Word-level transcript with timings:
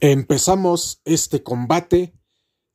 Empezamos 0.00 1.00
este 1.04 1.42
combate 1.42 2.14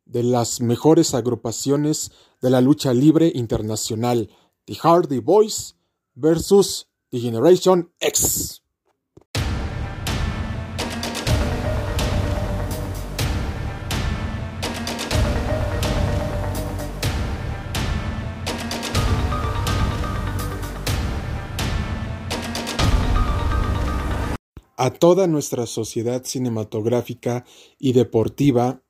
de 0.04 0.24
las 0.24 0.60
mejores 0.60 1.14
agrupaciones 1.14 2.12
de 2.42 2.50
la 2.50 2.60
lucha 2.60 2.94
libre 2.94 3.32
internacional, 3.34 4.30
The 4.66 4.76
Hardy 4.76 5.20
Boys 5.20 5.78
versus 6.16 6.90
The 7.12 7.20
Generation 7.22 7.94
X. 8.02 8.63
a 24.78 24.92
toda 24.92 25.28
nuestra 25.28 25.66
sociedad 25.66 26.24
cinematográfica 26.26 27.46
y 27.80 27.94
deportiva, 27.94 28.82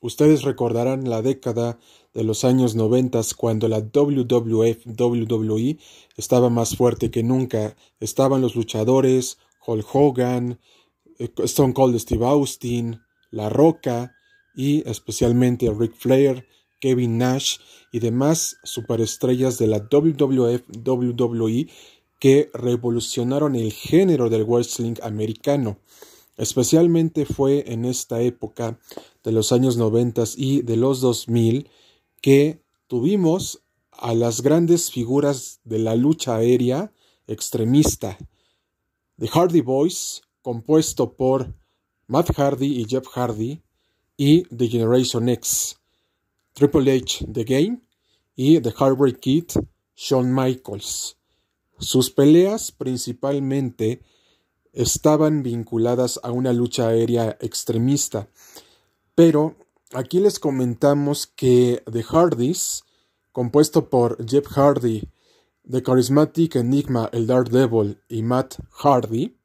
ustedes 0.00 0.42
recordarán 0.42 1.08
la 1.08 1.22
década 1.22 1.78
de 2.14 2.24
los 2.24 2.44
años 2.44 2.74
noventas 2.74 3.34
cuando 3.34 3.68
la 3.68 3.80
WWF 3.80 4.86
WWE 4.98 5.78
estaba 6.16 6.48
más 6.48 6.76
fuerte 6.76 7.10
que 7.10 7.22
nunca. 7.22 7.76
Estaban 8.00 8.40
los 8.40 8.56
luchadores, 8.56 9.38
Hulk 9.66 9.86
Hogan, 9.92 10.60
eh, 11.18 11.28
Stone 11.44 11.74
Cold 11.74 11.98
Steve 11.98 12.24
Austin, 12.24 13.00
La 13.30 13.48
Roca 13.48 14.14
y 14.54 14.88
especialmente 14.88 15.70
Ric 15.70 15.94
Flair, 15.94 16.46
Kevin 16.80 17.18
Nash 17.18 17.58
y 17.92 17.98
demás 17.98 18.58
superestrellas 18.62 19.58
de 19.58 19.66
la 19.66 19.78
WWF 19.78 20.62
WWE 20.84 21.68
que 22.18 22.50
revolucionaron 22.54 23.54
el 23.56 23.72
género 23.72 24.30
del 24.30 24.44
wrestling 24.44 24.94
americano. 25.02 25.78
Especialmente 26.36 27.24
fue 27.24 27.72
en 27.72 27.84
esta 27.84 28.20
época 28.20 28.78
de 29.24 29.32
los 29.32 29.52
años 29.52 29.76
90 29.76 30.24
y 30.36 30.62
de 30.62 30.76
los 30.76 31.00
2000 31.00 31.70
que 32.20 32.62
tuvimos 32.86 33.62
a 33.92 34.14
las 34.14 34.42
grandes 34.42 34.90
figuras 34.90 35.60
de 35.64 35.78
la 35.78 35.96
lucha 35.96 36.36
aérea 36.36 36.92
extremista. 37.26 38.18
The 39.18 39.28
Hardy 39.28 39.62
Boys, 39.62 40.22
compuesto 40.42 41.14
por 41.14 41.54
Matt 42.06 42.32
Hardy 42.36 42.80
y 42.80 42.84
Jeff 42.84 43.06
Hardy, 43.08 43.62
y 44.16 44.42
The 44.44 44.68
Generation 44.68 45.28
X, 45.28 45.78
Triple 46.54 46.90
H 46.90 47.26
The 47.30 47.44
Game 47.44 47.80
y 48.34 48.60
The 48.60 48.70
Heartbreak 48.70 49.20
Kid, 49.20 49.50
Shawn 49.94 50.34
Michaels. 50.34 51.15
Sus 51.78 52.10
peleas 52.10 52.72
principalmente 52.72 54.02
estaban 54.72 55.42
vinculadas 55.42 56.20
a 56.22 56.30
una 56.30 56.52
lucha 56.52 56.88
aérea 56.88 57.36
extremista, 57.40 58.28
pero 59.14 59.56
aquí 59.92 60.20
les 60.20 60.38
comentamos 60.38 61.26
que 61.26 61.82
The 61.90 62.02
Hardys, 62.02 62.84
compuesto 63.32 63.88
por 63.88 64.24
Jeff 64.26 64.46
Hardy, 64.48 65.08
The 65.68 65.82
Charismatic 65.82 66.56
Enigma, 66.56 67.10
el 67.12 67.26
Daredevil 67.26 68.00
y 68.08 68.22
Matt 68.22 68.56
Hardy, 68.70 69.36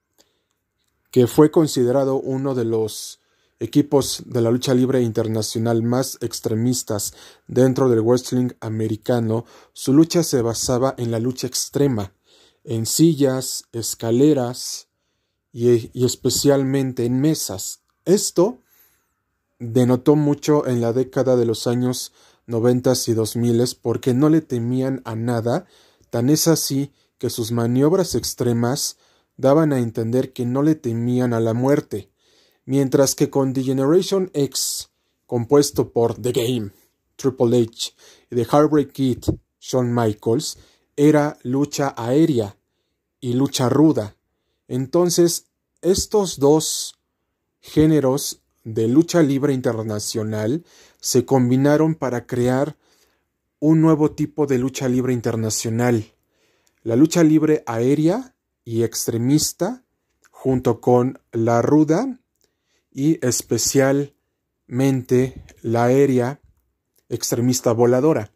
que 1.12 1.28
fue 1.28 1.52
considerado 1.52 2.16
uno 2.16 2.56
de 2.56 2.66
los 2.66 3.22
equipos 3.62 4.24
de 4.26 4.42
la 4.42 4.50
lucha 4.50 4.74
libre 4.74 5.02
internacional 5.02 5.84
más 5.84 6.18
extremistas 6.22 7.14
dentro 7.48 7.90
del 7.90 8.02
wrestling 8.02 8.50
americano, 8.60 9.46
su 9.72 9.94
lucha 9.94 10.24
se 10.24 10.42
basaba 10.42 10.96
en 10.98 11.12
la 11.12 11.20
lucha 11.20 11.46
extrema, 11.46 12.12
en 12.64 12.86
sillas, 12.86 13.66
escaleras 13.72 14.88
y, 15.52 15.92
especialmente 16.06 17.06
en 17.06 17.20
mesas. 17.20 17.82
Esto 18.06 18.60
denotó 19.60 20.16
mucho 20.16 20.68
en 20.68 20.82
la 20.82 20.94
década 20.94 21.36
de 21.36 21.46
los 21.46 21.68
años 21.68 22.14
noventas 22.46 23.08
y 23.08 23.14
dos 23.14 23.36
miles 23.36 23.76
porque 23.76 24.14
no 24.14 24.30
le 24.30 24.42
temían 24.42 25.02
a 25.06 25.16
nada, 25.16 25.66
tan 26.10 26.30
es 26.30 26.48
así 26.48 26.92
que 27.18 27.30
sus 27.30 27.52
maniobras 27.52 28.16
extremas 28.16 28.98
daban 29.38 29.74
a 29.74 29.80
entender 29.80 30.34
que 30.34 30.46
no 30.46 30.64
le 30.64 30.76
temían 30.76 31.34
a 31.34 31.40
la 31.40 31.54
muerte, 31.54 32.10
mientras 32.66 33.16
que 33.16 33.30
con 33.30 33.54
The 33.54 33.64
Generation 33.64 34.32
X, 34.34 34.90
compuesto 35.26 35.92
por 35.92 36.16
The 36.16 36.32
Game, 36.32 36.72
Triple 37.16 37.62
H 37.62 37.94
y 38.30 38.36
The 38.36 38.46
Heartbreak 38.46 38.92
Kid, 38.92 39.24
Shawn 39.60 39.94
Michaels, 39.94 40.58
era 40.96 41.38
lucha 41.44 41.94
aérea 41.98 42.58
y 43.20 43.34
lucha 43.34 43.68
ruda. 43.70 44.16
Entonces, 44.68 45.48
estos 45.82 46.40
dos 46.40 47.00
géneros 47.60 48.42
de 48.64 48.88
lucha 48.88 49.22
libre 49.22 49.54
internacional 49.54 50.64
se 51.00 51.26
combinaron 51.26 51.96
para 51.96 52.28
crear 52.28 52.78
un 53.60 53.82
nuevo 53.82 54.12
tipo 54.12 54.48
de 54.48 54.58
lucha 54.58 54.90
libre 54.90 55.14
internacional, 55.14 56.14
la 56.84 56.96
lucha 56.96 57.24
libre 57.24 57.64
aérea 57.66 58.36
y 58.64 58.84
extremista, 58.84 59.84
junto 60.30 60.80
con 60.82 61.20
la 61.32 61.62
ruda 61.62 62.20
y 62.92 63.24
especialmente 63.26 65.44
la 65.62 65.86
aérea 65.86 66.42
extremista 67.10 67.72
voladora. 67.74 68.32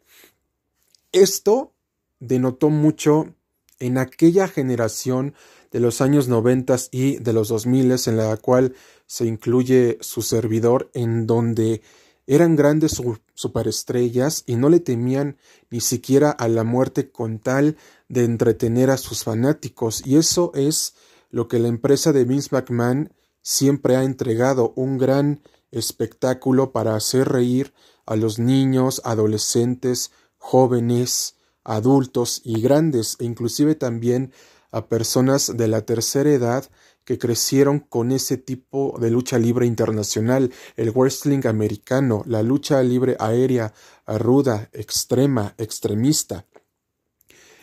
Esto 1.10 1.72
denotó 2.20 2.70
mucho 2.70 3.34
en 3.78 3.98
aquella 3.98 4.48
generación 4.48 5.34
de 5.70 5.80
los 5.80 6.00
años 6.00 6.28
noventas 6.28 6.88
y 6.90 7.16
de 7.18 7.32
los 7.32 7.48
dos 7.48 7.66
miles 7.66 8.06
en 8.08 8.16
la 8.16 8.36
cual 8.36 8.74
se 9.06 9.26
incluye 9.26 9.98
su 10.00 10.22
servidor 10.22 10.90
en 10.94 11.26
donde 11.26 11.82
eran 12.26 12.56
grandes 12.56 13.00
superestrellas 13.34 14.42
y 14.46 14.56
no 14.56 14.68
le 14.68 14.80
temían 14.80 15.36
ni 15.70 15.80
siquiera 15.80 16.30
a 16.30 16.48
la 16.48 16.64
muerte 16.64 17.10
con 17.10 17.38
tal 17.38 17.76
de 18.08 18.24
entretener 18.24 18.90
a 18.90 18.96
sus 18.96 19.22
fanáticos. 19.22 20.04
Y 20.04 20.16
eso 20.16 20.50
es 20.54 20.94
lo 21.30 21.46
que 21.46 21.58
la 21.58 21.68
empresa 21.68 22.12
de 22.12 22.24
Vince 22.24 22.48
McMahon 22.50 23.12
siempre 23.42 23.96
ha 23.96 24.02
entregado 24.02 24.72
un 24.74 24.98
gran 24.98 25.40
espectáculo 25.70 26.72
para 26.72 26.96
hacer 26.96 27.28
reír 27.28 27.72
a 28.06 28.16
los 28.16 28.38
niños, 28.38 29.00
adolescentes, 29.04 30.10
jóvenes, 30.38 31.35
adultos 31.66 32.40
y 32.44 32.60
grandes 32.60 33.16
e 33.20 33.24
inclusive 33.24 33.74
también 33.74 34.32
a 34.70 34.86
personas 34.86 35.56
de 35.56 35.68
la 35.68 35.82
tercera 35.82 36.30
edad 36.30 36.68
que 37.04 37.18
crecieron 37.18 37.78
con 37.78 38.10
ese 38.10 38.36
tipo 38.36 38.98
de 39.00 39.10
lucha 39.10 39.38
libre 39.38 39.64
internacional, 39.66 40.52
el 40.76 40.90
wrestling 40.90 41.46
americano, 41.46 42.24
la 42.26 42.42
lucha 42.42 42.82
libre 42.82 43.16
aérea, 43.20 43.72
ruda, 44.06 44.68
extrema, 44.72 45.54
extremista. 45.56 46.46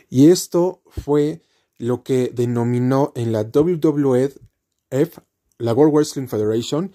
Y 0.10 0.30
esto 0.30 0.82
fue 0.86 1.42
lo 1.78 2.04
que 2.04 2.32
denominó 2.34 3.12
en 3.16 3.34
la 3.34 3.44
WWF, 3.44 4.38
la 5.58 5.74
World 5.74 5.94
Wrestling 5.94 6.28
Federation, 6.28 6.94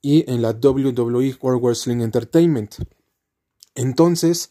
y 0.00 0.28
en 0.30 0.42
la 0.42 0.50
WWE 0.50 1.36
World 1.40 1.62
Wrestling 1.62 2.00
Entertainment. 2.00 2.76
Entonces, 3.74 4.50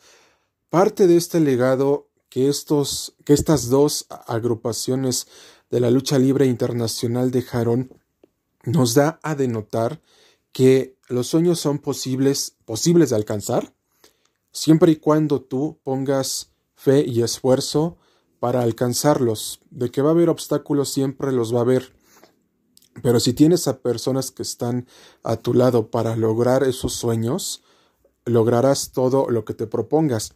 Parte 0.72 1.06
de 1.06 1.18
este 1.18 1.42
legado 1.42 2.08
que, 2.30 2.48
estos, 2.48 3.14
que 3.26 3.34
estas 3.34 3.68
dos 3.68 4.06
agrupaciones 4.10 5.28
de 5.70 5.82
la 5.82 5.92
lucha 5.92 6.18
libre 6.18 6.46
internacional 6.46 7.30
dejaron 7.30 7.94
nos 8.64 8.94
da 8.94 9.20
a 9.22 9.36
denotar 9.36 10.02
que 10.54 10.96
los 11.10 11.28
sueños 11.28 11.60
son 11.60 11.80
posibles, 11.80 12.56
posibles 12.64 13.10
de 13.10 13.18
alcanzar, 13.18 13.74
siempre 14.54 14.94
y 14.94 14.96
cuando 14.96 15.42
tú 15.42 15.78
pongas 15.84 16.54
fe 16.74 17.04
y 17.06 17.22
esfuerzo 17.22 17.98
para 18.40 18.62
alcanzarlos. 18.62 19.60
De 19.72 19.92
que 19.92 20.02
va 20.02 20.12
a 20.12 20.14
haber 20.14 20.30
obstáculos, 20.30 20.88
siempre 20.88 21.34
los 21.34 21.54
va 21.54 21.58
a 21.58 21.64
haber. 21.64 21.94
Pero 23.04 23.20
si 23.20 23.34
tienes 23.34 23.68
a 23.68 23.82
personas 23.82 24.32
que 24.32 24.44
están 24.44 24.88
a 25.22 25.36
tu 25.36 25.54
lado 25.54 25.92
para 25.92 26.16
lograr 26.16 26.64
esos 26.64 26.94
sueños, 26.94 27.62
lograrás 28.24 28.94
todo 28.94 29.30
lo 29.30 29.44
que 29.44 29.54
te 29.54 29.68
propongas. 29.68 30.34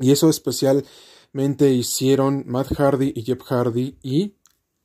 Y 0.00 0.12
eso 0.12 0.30
especialmente 0.30 1.70
hicieron 1.70 2.44
Matt 2.46 2.74
Hardy 2.74 3.12
y 3.14 3.22
Jeff 3.22 3.42
Hardy 3.42 3.98
y 4.02 4.34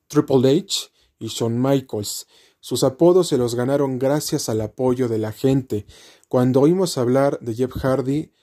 Triple 0.08 0.60
H 0.60 0.90
y 1.18 1.28
Shawn 1.28 1.60
Michaels. 1.60 2.28
Sus 2.60 2.84
apodos 2.84 3.30
se 3.30 3.38
los 3.38 3.56
ganaron 3.56 3.98
gracias 3.98 4.50
al 4.50 4.60
apoyo 4.60 5.08
de 5.08 5.18
la 5.18 5.32
gente. 5.32 5.86
Cuando 6.28 6.60
oímos 6.62 6.98
hablar 6.98 7.40
de 7.40 7.56
Jeff 7.56 7.72
Hardy, 7.72 8.34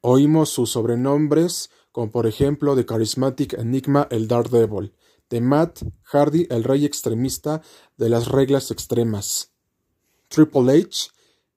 oímos 0.00 0.48
sus 0.48 0.70
sobrenombres, 0.70 1.70
como 1.92 2.10
por 2.10 2.26
ejemplo 2.26 2.74
de 2.74 2.86
Charismatic 2.86 3.52
Enigma 3.52 4.08
el 4.10 4.26
Daredevil, 4.26 4.94
de 5.28 5.40
Matt 5.40 5.82
Hardy 6.02 6.46
el 6.50 6.64
rey 6.64 6.84
extremista 6.84 7.60
de 7.96 8.08
las 8.08 8.28
reglas 8.28 8.70
extremas, 8.70 9.52
Triple 10.28 10.80
H 10.80 11.08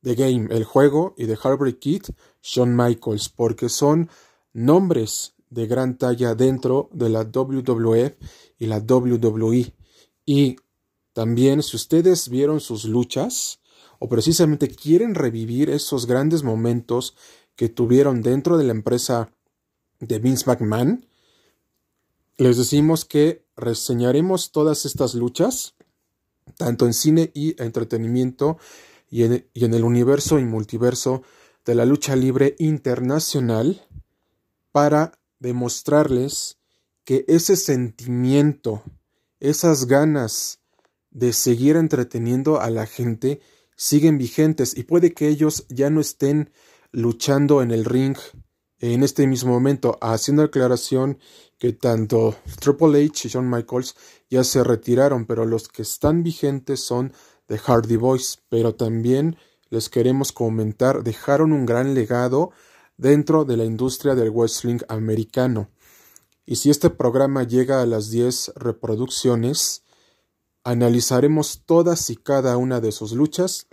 The 0.08 0.16
Game, 0.16 0.48
el 0.52 0.64
juego, 0.64 1.14
y 1.18 1.26
de 1.26 1.36
Heartbreak 1.36 1.80
Kid, 1.80 2.04
Shawn 2.42 2.74
Michaels, 2.74 3.28
porque 3.28 3.68
son 3.68 4.10
nombres 4.54 5.34
de 5.50 5.68
gran 5.68 5.98
talla 5.98 6.34
dentro 6.34 6.90
de 6.94 7.10
la 7.10 7.24
WWF 7.26 8.14
y 8.58 8.66
la 8.68 8.78
WWE. 8.78 9.74
Y 10.26 10.56
También, 11.12 11.62
si 11.62 11.76
ustedes 11.76 12.30
vieron 12.30 12.62
sus 12.62 12.86
luchas 12.86 13.60
o 14.00 14.08
precisamente 14.08 14.70
quieren 14.70 15.14
revivir 15.14 15.70
esos 15.70 16.06
grandes 16.06 16.42
momentos 16.42 17.16
que 17.58 17.68
tuvieron 17.68 18.22
dentro 18.22 18.58
de 18.58 18.64
la 18.64 18.72
empresa 18.72 19.32
de 20.00 20.20
Vince 20.20 20.46
McMahon, 20.46 21.06
les 22.38 22.56
decimos 22.56 23.04
que 23.04 23.44
reseñaremos 23.58 24.52
todas 24.52 24.86
estas 24.86 25.16
luchas, 25.16 25.74
tanto 26.56 26.86
en 26.86 26.94
cine 26.94 27.32
y 27.34 27.62
entretenimiento, 27.62 28.58
y 29.10 29.24
en, 29.24 29.74
el 29.74 29.84
universo 29.84 30.40
y 30.40 30.46
multiverso 30.46 31.24
de 31.66 31.76
la 31.76 31.86
lucha 31.86 32.16
libre 32.16 32.56
internacional, 32.60 33.86
para 34.72 35.18
demostrarles 35.40 36.58
que 37.04 37.26
ese 37.28 37.56
sentimiento, 37.56 38.84
esas 39.40 39.86
ganas 39.86 40.60
de 41.10 41.34
seguir 41.34 41.78
entreteniendo 41.78 42.60
a 42.60 42.70
la 42.70 42.86
gente 42.86 43.42
siguen 43.76 44.18
vigentes 44.18 44.78
y 44.78 44.84
puede 44.84 45.14
que 45.14 45.30
ellos 45.30 45.66
ya 45.70 45.90
no 45.90 46.02
estén 46.02 46.52
luchando 46.92 47.62
en 47.62 47.72
el 47.72 47.86
ring 47.86 48.18
en 48.80 49.04
este 49.04 49.26
mismo 49.26 49.52
momento, 49.52 49.98
haciendo 50.02 50.44
aclaración 50.44 51.18
que 51.58 51.74
tanto 51.74 52.36
Triple 52.60 53.04
H 53.06 53.28
y 53.28 53.32
Shawn 53.32 53.50
Michaels 53.50 53.96
ya 54.30 54.44
se 54.44 54.64
retiraron, 54.64 55.26
pero 55.26 55.46
los 55.46 55.68
que 55.68 55.82
están 55.82 56.22
vigentes 56.22 56.82
son 56.82 57.14
The 57.48 57.58
Hardy 57.58 57.96
Boys, 57.96 58.40
pero 58.50 58.76
también 58.76 59.38
les 59.70 59.90
queremos 59.90 60.32
comentar, 60.32 61.04
dejaron 61.04 61.52
un 61.52 61.66
gran 61.66 61.94
legado 61.94 62.52
dentro 62.98 63.46
de 63.46 63.58
la 63.58 63.66
industria 63.66 64.16
del 64.16 64.32
wrestling 64.32 64.80
americano. 64.88 65.70
Y 66.46 66.58
si 66.58 66.70
este 66.70 66.90
programa 66.90 67.44
llega 67.44 67.82
a 67.82 67.86
las 67.86 68.10
10 68.10 68.54
reproducciones, 68.56 69.84
analizaremos 70.64 71.64
todas 71.66 72.10
y 72.10 72.16
cada 72.16 72.58
una 72.58 72.80
de 72.80 72.92
sus 72.92 73.12
luchas 73.12 73.68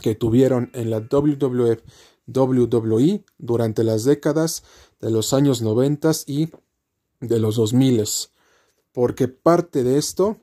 que 0.00 0.14
tuvieron 0.14 0.70
en 0.74 0.90
la 0.90 1.00
WWF 1.00 1.82
WWE 2.26 3.24
durante 3.38 3.84
las 3.84 4.04
décadas 4.04 4.62
de 5.00 5.10
los 5.10 5.32
años 5.32 5.62
90 5.62 6.12
y 6.26 6.50
de 7.20 7.38
los 7.38 7.56
2000, 7.56 8.04
porque 8.92 9.28
parte 9.28 9.82
de 9.82 9.98
esto 9.98 10.40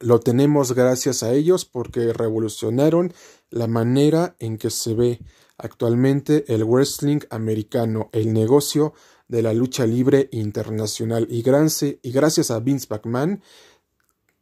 lo 0.00 0.20
tenemos 0.20 0.72
gracias 0.72 1.22
a 1.22 1.32
ellos 1.32 1.64
porque 1.64 2.12
revolucionaron 2.12 3.12
la 3.50 3.66
manera 3.66 4.36
en 4.38 4.58
que 4.58 4.70
se 4.70 4.94
ve 4.94 5.20
actualmente 5.56 6.44
el 6.52 6.64
wrestling 6.64 7.20
americano, 7.30 8.10
el 8.12 8.32
negocio 8.32 8.92
de 9.28 9.42
la 9.42 9.54
lucha 9.54 9.86
libre 9.86 10.28
internacional. 10.32 11.26
Y, 11.30 11.42
gracias 11.42 12.50
a 12.50 12.60
Vince 12.60 12.86
McMahon 12.90 13.42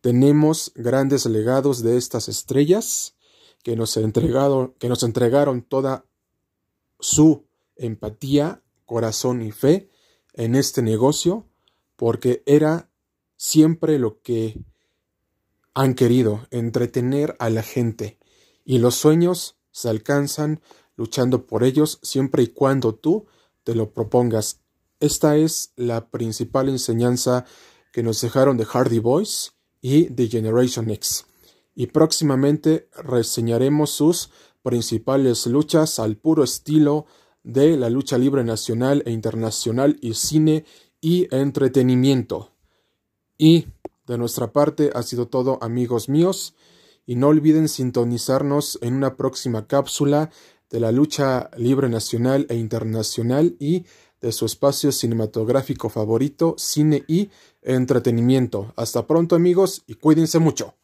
tenemos 0.00 0.72
grandes 0.74 1.26
legados 1.26 1.82
de 1.82 1.96
estas 1.96 2.28
estrellas 2.28 3.14
que 3.62 3.76
nos, 3.76 3.96
entregaron, 3.96 4.74
que 4.78 4.88
nos 4.88 5.04
entregaron 5.04 5.62
toda 5.62 6.04
su 6.98 7.44
empatía, 7.76 8.62
corazón 8.84 9.42
y 9.42 9.52
fe 9.52 9.88
en 10.32 10.56
este 10.56 10.82
negocio, 10.82 11.46
porque 11.96 12.42
era 12.46 12.90
siempre 13.36 13.98
lo 13.98 14.20
que 14.22 14.60
han 15.74 15.94
querido, 15.94 16.46
entretener 16.50 17.36
a 17.38 17.50
la 17.50 17.62
gente. 17.62 18.18
Y 18.64 18.78
los 18.78 18.94
sueños 18.94 19.56
se 19.70 19.88
alcanzan 19.88 20.60
luchando 20.96 21.46
por 21.46 21.64
ellos 21.64 21.98
siempre 22.02 22.42
y 22.42 22.48
cuando 22.48 22.94
tú 22.94 23.26
te 23.64 23.74
lo 23.74 23.92
propongas. 23.92 24.60
Esta 25.00 25.36
es 25.36 25.72
la 25.76 26.08
principal 26.10 26.68
enseñanza 26.68 27.44
que 27.92 28.02
nos 28.02 28.20
dejaron 28.20 28.56
de 28.56 28.64
Hardy 28.64 28.98
Boys 28.98 29.54
y 29.80 30.06
de 30.08 30.28
Generation 30.28 30.90
X. 30.90 31.26
Y 31.74 31.86
próximamente 31.88 32.88
reseñaremos 33.02 33.90
sus 33.90 34.30
principales 34.62 35.46
luchas 35.46 35.98
al 35.98 36.16
puro 36.16 36.44
estilo 36.44 37.06
de 37.42 37.76
la 37.76 37.90
lucha 37.90 38.18
libre 38.18 38.44
nacional 38.44 39.02
e 39.06 39.10
internacional 39.10 39.98
y 40.00 40.14
cine 40.14 40.64
y 41.00 41.26
entretenimiento. 41.34 42.52
Y 43.36 43.66
de 44.06 44.18
nuestra 44.18 44.52
parte 44.52 44.90
ha 44.94 45.02
sido 45.02 45.28
todo 45.28 45.58
amigos 45.62 46.08
míos 46.08 46.54
y 47.06 47.16
no 47.16 47.28
olviden 47.28 47.68
sintonizarnos 47.68 48.78
en 48.82 48.94
una 48.94 49.16
próxima 49.16 49.66
cápsula 49.66 50.30
de 50.70 50.80
la 50.80 50.92
lucha 50.92 51.50
libre 51.56 51.88
nacional 51.88 52.46
e 52.48 52.56
internacional 52.56 53.56
y 53.58 53.84
de 54.20 54.32
su 54.32 54.46
espacio 54.46 54.92
cinematográfico 54.92 55.88
favorito, 55.88 56.54
cine 56.56 57.04
y 57.08 57.30
entretenimiento. 57.60 58.72
Hasta 58.76 59.06
pronto 59.06 59.34
amigos 59.36 59.82
y 59.86 59.94
cuídense 59.94 60.38
mucho. 60.38 60.74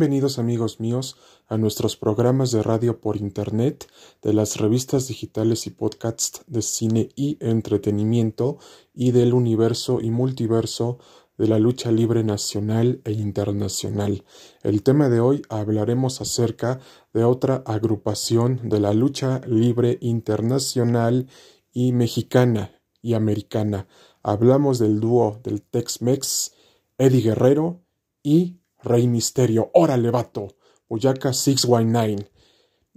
Bienvenidos 0.00 0.38
amigos 0.38 0.80
míos 0.80 1.18
a 1.46 1.58
nuestros 1.58 1.94
programas 1.98 2.52
de 2.52 2.62
radio 2.62 3.02
por 3.02 3.18
internet 3.18 3.86
de 4.22 4.32
las 4.32 4.56
revistas 4.56 5.08
digitales 5.08 5.66
y 5.66 5.70
podcasts 5.72 6.40
de 6.46 6.62
cine 6.62 7.10
y 7.16 7.36
entretenimiento 7.38 8.56
y 8.94 9.10
del 9.10 9.34
universo 9.34 10.00
y 10.00 10.10
multiverso 10.10 11.00
de 11.36 11.48
la 11.48 11.58
lucha 11.58 11.92
libre 11.92 12.24
nacional 12.24 13.02
e 13.04 13.12
internacional. 13.12 14.24
El 14.62 14.82
tema 14.82 15.10
de 15.10 15.20
hoy 15.20 15.42
hablaremos 15.50 16.22
acerca 16.22 16.80
de 17.12 17.24
otra 17.24 17.62
agrupación 17.66 18.70
de 18.70 18.80
la 18.80 18.94
lucha 18.94 19.42
libre 19.46 19.98
internacional 20.00 21.28
y 21.74 21.92
mexicana 21.92 22.72
y 23.02 23.12
americana. 23.12 23.86
Hablamos 24.22 24.78
del 24.78 24.98
dúo 24.98 25.40
del 25.44 25.60
Tex-Mex, 25.60 26.54
Eddie 26.96 27.20
Guerrero 27.20 27.82
y 28.22 28.59
Rey 28.82 29.06
Misterio, 29.06 29.70
órale 29.74 30.10
vato, 30.10 30.56
Boyaca 30.88 31.32
619. 31.32 32.30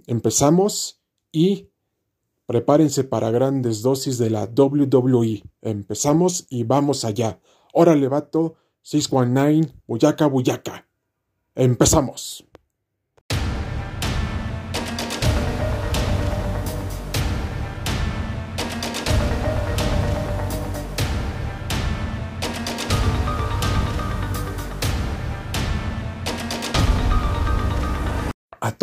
Empezamos 0.06 1.00
y 1.32 1.68
prepárense 2.46 3.04
para 3.04 3.30
grandes 3.30 3.82
dosis 3.82 4.18
de 4.18 4.30
la 4.30 4.44
WWE. 4.44 5.42
Empezamos 5.62 6.46
y 6.48 6.64
vamos 6.64 7.04
allá. 7.04 7.40
Órale 7.72 8.08
vato, 8.08 8.56
619, 8.82 9.74
Boyaca 9.86 10.26
Boyaca. 10.26 10.86
Empezamos. 11.54 12.44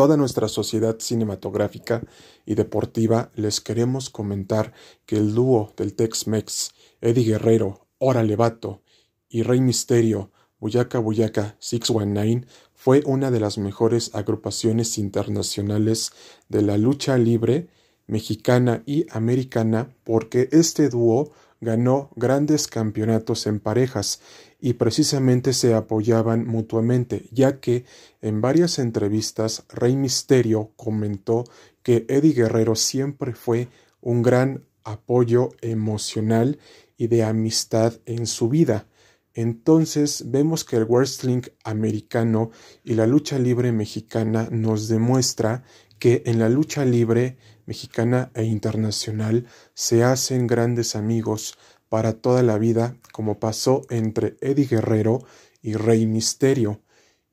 Toda 0.02 0.18
nuestra 0.18 0.48
sociedad 0.48 0.98
cinematográfica 0.98 2.02
y 2.44 2.56
deportiva 2.56 3.30
les 3.36 3.62
queremos 3.62 4.10
comentar 4.10 4.74
que 5.06 5.18
el 5.18 5.36
dúo 5.36 5.74
del 5.78 5.94
Tex-Mex, 5.94 6.72
Eddie 7.02 7.24
Guerrero, 7.24 7.86
Ora 8.00 8.24
Levato 8.24 8.82
y 9.30 9.44
Rey 9.44 9.62
Misterio, 9.62 10.32
Buyaka 10.60 10.98
Buyaka 10.98 11.56
619, 11.60 12.48
fue 12.74 13.04
una 13.06 13.30
de 13.30 13.42
las 13.42 13.60
mejores 13.60 14.10
agrupaciones 14.16 14.98
internacionales 14.98 16.14
de 16.50 16.64
la 16.64 16.80
lucha 16.80 17.16
libre 17.20 17.68
mexicana 18.08 18.82
y 18.88 19.06
americana 19.12 19.96
porque 20.04 20.50
este 20.52 20.90
dúo 20.90 21.32
ganó 21.62 22.10
grandes 22.16 22.68
campeonatos 22.68 23.48
en 23.48 23.60
parejas 23.60 24.20
y 24.60 24.74
precisamente 24.74 25.54
se 25.54 25.74
apoyaban 25.74 26.46
mutuamente, 26.46 27.30
ya 27.32 27.60
que 27.60 27.86
en 28.22 28.42
varias 28.42 28.80
entrevistas 28.80 29.64
Rey 29.70 29.96
Misterio 29.96 30.72
comentó 30.76 31.46
que 31.84 32.06
Eddie 32.10 32.34
Guerrero 32.34 32.76
siempre 32.76 33.34
fue 33.34 33.70
un 34.02 34.24
gran 34.24 34.64
apoyo 34.84 35.52
emocional 35.62 36.60
y 36.98 37.08
de 37.08 37.24
amistad 37.24 37.94
en 38.06 38.28
su 38.28 38.50
vida. 38.50 38.88
Entonces 39.34 40.26
vemos 40.28 40.64
que 40.64 40.76
el 40.78 40.86
wrestling 40.86 41.42
americano 41.64 42.52
y 42.84 42.96
la 42.96 43.08
lucha 43.08 43.40
libre 43.40 43.72
mexicana 43.72 44.50
nos 44.52 44.88
demuestra 44.88 45.64
que 46.00 46.24
en 46.26 46.40
la 46.40 46.50
lucha 46.50 46.84
libre 46.84 47.38
mexicana 47.66 48.32
e 48.34 48.44
internacional 48.44 49.46
se 49.74 50.04
hacen 50.04 50.48
grandes 50.48 50.96
amigos, 50.96 51.58
para 51.92 52.14
toda 52.14 52.42
la 52.42 52.58
vida, 52.58 52.96
como 53.12 53.38
pasó 53.38 53.82
entre 53.90 54.38
Eddie 54.40 54.66
Guerrero 54.66 55.26
y 55.62 55.74
Rey 55.74 56.06
Misterio. 56.06 56.80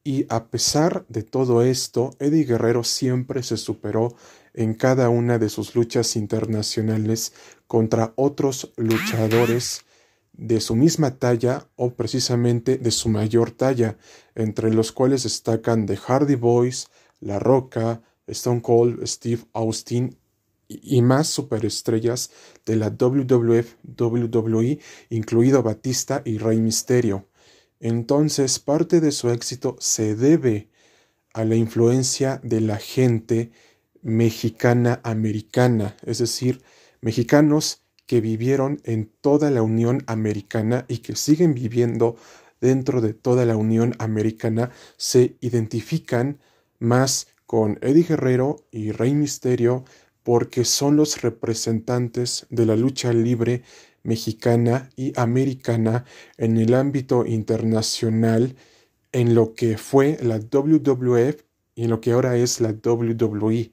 Y 0.02 0.26
a 0.30 0.48
pesar 0.48 1.06
de 1.08 1.22
todo 1.22 1.62
esto, 1.62 2.16
Eddie 2.18 2.42
Guerrero 2.42 2.82
siempre 2.82 3.44
se 3.44 3.56
superó 3.56 4.16
en 4.54 4.74
cada 4.74 5.10
una 5.10 5.38
de 5.38 5.48
sus 5.48 5.76
luchas 5.76 6.16
internacionales 6.16 7.34
contra 7.68 8.12
otros 8.16 8.72
luchadores 8.76 9.84
de 10.38 10.60
su 10.60 10.76
misma 10.76 11.18
talla 11.18 11.68
o 11.76 11.94
precisamente 11.94 12.78
de 12.78 12.92
su 12.92 13.08
mayor 13.08 13.50
talla, 13.50 13.98
entre 14.36 14.72
los 14.72 14.92
cuales 14.92 15.24
destacan 15.24 15.84
The 15.84 15.96
Hardy 15.96 16.36
Boys, 16.36 16.88
La 17.20 17.40
Roca, 17.40 18.00
Stone 18.28 18.62
Cold, 18.62 19.04
Steve 19.04 19.42
Austin 19.52 20.16
y 20.68 21.02
más 21.02 21.26
superestrellas 21.26 22.30
de 22.64 22.76
la 22.76 22.90
WWF, 22.90 23.74
WWE, 23.98 24.78
incluido 25.10 25.62
Batista 25.62 26.22
y 26.24 26.38
Rey 26.38 26.60
Misterio. 26.60 27.26
Entonces, 27.80 28.60
parte 28.60 29.00
de 29.00 29.10
su 29.10 29.30
éxito 29.30 29.76
se 29.80 30.14
debe 30.14 30.68
a 31.34 31.44
la 31.44 31.56
influencia 31.56 32.40
de 32.44 32.60
la 32.60 32.76
gente 32.76 33.50
mexicana 34.02 35.00
americana, 35.02 35.96
es 36.04 36.18
decir, 36.18 36.62
mexicanos 37.00 37.82
que 38.08 38.22
vivieron 38.22 38.80
en 38.84 39.12
toda 39.20 39.50
la 39.50 39.62
Unión 39.62 40.02
Americana 40.06 40.86
y 40.88 40.98
que 40.98 41.14
siguen 41.14 41.52
viviendo 41.52 42.16
dentro 42.58 43.02
de 43.02 43.12
toda 43.12 43.44
la 43.44 43.56
Unión 43.56 43.94
Americana, 43.98 44.70
se 44.96 45.36
identifican 45.40 46.40
más 46.78 47.28
con 47.44 47.78
Eddie 47.82 48.04
Guerrero 48.04 48.64
y 48.70 48.92
Rey 48.92 49.14
Misterio 49.14 49.84
porque 50.22 50.64
son 50.64 50.96
los 50.96 51.20
representantes 51.20 52.46
de 52.48 52.64
la 52.64 52.76
lucha 52.76 53.12
libre 53.12 53.62
mexicana 54.02 54.88
y 54.96 55.12
americana 55.20 56.06
en 56.38 56.56
el 56.56 56.72
ámbito 56.74 57.26
internacional 57.26 58.56
en 59.12 59.34
lo 59.34 59.54
que 59.54 59.76
fue 59.76 60.16
la 60.22 60.38
WWF 60.38 61.42
y 61.74 61.84
en 61.84 61.90
lo 61.90 62.00
que 62.00 62.12
ahora 62.12 62.38
es 62.38 62.62
la 62.62 62.70
WWE, 62.70 63.70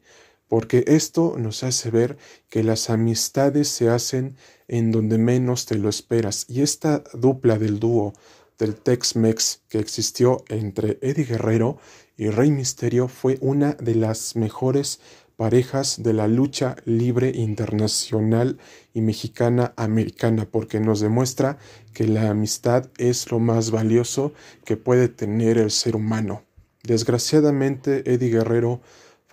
porque 0.48 0.84
esto 0.88 1.36
nos 1.38 1.64
hace 1.64 1.90
ver 1.92 2.18
que 2.50 2.64
las 2.64 2.90
amistades 2.90 3.68
se 3.68 3.90
hacen 3.90 4.36
en 4.68 4.92
donde 4.92 5.18
menos 5.18 5.66
te 5.66 5.76
lo 5.76 5.90
esperas. 5.90 6.46
Y 6.48 6.62
esta 6.62 7.04
dupla 7.14 7.58
del 7.58 7.80
dúo 7.80 8.14
del 8.58 8.76
Tex-Mex 8.76 9.62
que 9.68 9.80
existió 9.80 10.44
entre 10.50 10.98
Eddie 11.02 11.26
Guerrero 11.26 11.78
y 12.18 12.30
Rey 12.30 12.52
Misterio 12.52 13.08
fue 13.08 13.38
una 13.42 13.74
de 13.74 13.96
las 13.96 14.36
mejores 14.36 15.00
parejas 15.36 16.02
de 16.02 16.14
la 16.14 16.28
lucha 16.28 16.78
libre 16.86 17.32
internacional 17.36 18.58
y 18.94 19.02
mexicana 19.02 19.74
americana, 19.76 20.48
porque 20.50 20.80
nos 20.80 21.02
demuestra 21.02 21.58
que 21.94 22.08
la 22.08 22.30
amistad 22.30 22.90
es 22.98 23.30
lo 23.32 23.40
más 23.40 23.72
valioso 23.72 24.34
que 24.64 24.78
puede 24.78 25.10
tener 25.10 25.58
el 25.58 25.72
ser 25.72 25.96
humano. 25.96 26.44
Desgraciadamente, 26.84 28.10
Eddie 28.10 28.30
Guerrero 28.30 28.82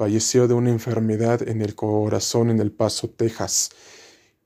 falleció 0.02 0.48
de 0.48 0.54
una 0.54 0.70
enfermedad 0.70 1.48
en 1.48 1.62
el 1.62 1.76
corazón 1.76 2.50
en 2.50 2.58
El 2.58 2.72
Paso, 2.72 3.08
Texas, 3.08 3.70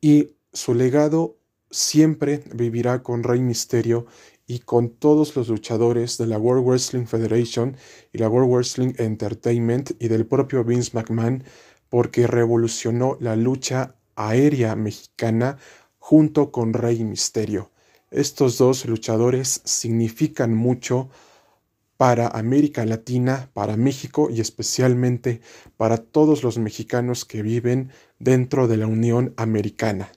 y 0.02 0.36
su 0.52 0.74
legado 0.74 1.38
siempre 1.70 2.42
vivirá 2.52 3.02
con 3.02 3.22
Rey 3.22 3.40
Misterio 3.40 4.04
y 4.46 4.58
con 4.58 4.90
todos 4.90 5.34
los 5.34 5.48
luchadores 5.48 6.18
de 6.18 6.26
la 6.26 6.36
World 6.36 6.66
Wrestling 6.66 7.06
Federation 7.06 7.74
y 8.12 8.18
la 8.18 8.28
World 8.28 8.52
Wrestling 8.52 8.92
Entertainment 8.98 9.92
y 9.98 10.08
del 10.08 10.26
propio 10.26 10.62
Vince 10.62 10.90
McMahon 10.92 11.42
porque 11.88 12.26
revolucionó 12.26 13.16
la 13.18 13.34
lucha 13.34 13.94
aérea 14.14 14.76
mexicana 14.76 15.56
junto 15.98 16.52
con 16.52 16.74
Rey 16.74 17.02
Misterio. 17.02 17.70
Estos 18.10 18.58
dos 18.58 18.84
luchadores 18.84 19.62
significan 19.64 20.54
mucho 20.54 21.08
para 21.96 22.28
América 22.28 22.84
Latina, 22.84 23.50
para 23.54 23.76
México 23.76 24.28
y 24.30 24.40
especialmente 24.40 25.40
para 25.76 25.96
todos 25.96 26.42
los 26.42 26.58
mexicanos 26.58 27.24
que 27.24 27.42
viven 27.42 27.90
dentro 28.18 28.68
de 28.68 28.76
la 28.76 28.86
Unión 28.86 29.34
Americana. 29.36 30.10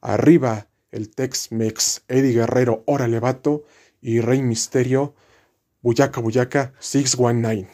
Arriba 0.00 0.68
el 0.90 1.10
Tex-Mex, 1.10 2.04
Eddie 2.08 2.32
Guerrero, 2.32 2.82
Órale 2.86 3.20
Vato 3.20 3.64
y 4.00 4.20
Rey 4.20 4.42
Misterio, 4.42 5.14
Buyaca 5.82 6.20
Buyaca 6.20 6.72
619. 6.78 7.68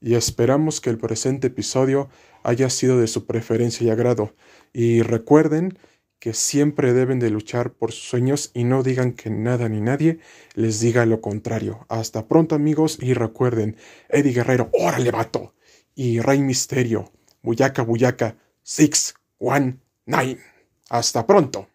Y 0.00 0.14
esperamos 0.14 0.80
que 0.80 0.90
el 0.90 0.98
presente 0.98 1.48
episodio 1.48 2.08
haya 2.42 2.70
sido 2.70 3.00
de 3.00 3.08
su 3.08 3.26
preferencia 3.26 3.86
y 3.86 3.90
agrado. 3.90 4.34
Y 4.72 5.02
recuerden 5.02 5.78
que 6.18 6.34
siempre 6.34 6.92
deben 6.92 7.18
de 7.18 7.30
luchar 7.30 7.72
por 7.72 7.92
sus 7.92 8.08
sueños 8.08 8.50
y 8.54 8.64
no 8.64 8.82
digan 8.82 9.12
que 9.12 9.30
nada 9.30 9.68
ni 9.68 9.80
nadie 9.80 10.18
les 10.54 10.80
diga 10.80 11.06
lo 11.06 11.20
contrario. 11.20 11.86
Hasta 11.88 12.26
pronto 12.26 12.54
amigos 12.54 12.98
y 13.00 13.14
recuerden, 13.14 13.76
Eddie 14.08 14.32
Guerrero, 14.32 14.70
órale 14.72 15.10
vato, 15.10 15.54
y 15.94 16.20
Rey 16.20 16.40
Misterio, 16.40 17.12
Buyaca 17.42 17.82
Buyaca 17.82 18.36
619. 18.62 20.40
Hasta 20.90 21.26
pronto. 21.26 21.68